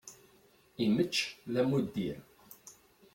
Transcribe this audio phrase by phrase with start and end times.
[0.83, 1.15] Immečč,
[1.51, 2.17] d amuddir.